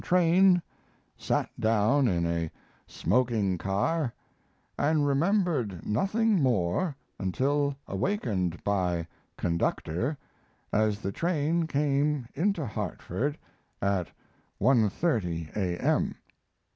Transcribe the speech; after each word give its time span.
train, 0.03 0.59
sat 1.15 1.47
down 1.59 2.07
in 2.07 2.25
a 2.25 2.49
smoking 2.87 3.55
car, 3.55 4.11
and 4.75 5.05
remembered 5.05 5.85
nothing 5.85 6.41
more 6.41 6.95
until 7.19 7.75
awakened 7.87 8.63
by 8.63 9.05
conductor 9.37 10.17
as 10.73 10.97
the 11.01 11.11
train 11.11 11.67
came 11.67 12.27
into 12.33 12.65
Hartford 12.65 13.37
at 13.79 14.09
1.30 14.59 15.55
A.M. 15.55 16.15